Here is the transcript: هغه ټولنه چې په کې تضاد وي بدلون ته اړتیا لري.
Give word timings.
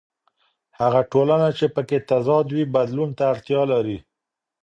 هغه 0.79 1.01
ټولنه 1.11 1.49
چې 1.57 1.65
په 1.75 1.81
کې 1.87 1.97
تضاد 2.09 2.45
وي 2.55 2.63
بدلون 2.75 3.09
ته 3.17 3.23
اړتیا 3.33 3.61
لري. 3.71 3.97